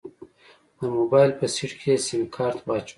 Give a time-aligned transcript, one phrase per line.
[0.79, 2.89] د موبايل په سيټ کې يې سيمکارت واچوه.